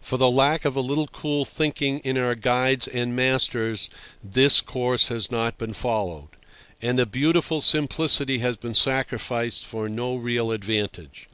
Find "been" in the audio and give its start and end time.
5.58-5.74, 8.56-8.72